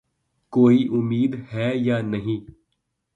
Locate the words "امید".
0.91-1.35